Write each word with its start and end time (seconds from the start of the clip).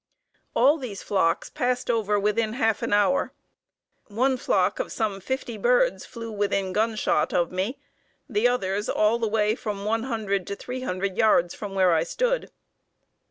All 0.55 0.79
these 0.79 1.03
flocks 1.03 1.51
passed 1.51 1.87
over 1.91 2.19
within 2.19 2.53
half 2.53 2.81
an 2.81 2.91
hour. 2.91 3.33
One 4.07 4.35
flock 4.35 4.79
of 4.79 4.91
some 4.91 5.19
fifty 5.21 5.59
birds 5.59 6.07
flew 6.07 6.31
within 6.31 6.73
gunshot 6.73 7.33
of 7.35 7.51
me, 7.51 7.77
the 8.27 8.47
others 8.47 8.89
all 8.89 9.19
the 9.19 9.27
way 9.27 9.53
from 9.53 9.85
one 9.85 10.05
hundred 10.05 10.47
to 10.47 10.55
three 10.55 10.81
hundred 10.81 11.17
yards 11.17 11.53
from 11.53 11.75
where 11.75 11.93
I 11.93 12.01
stood." 12.01 12.49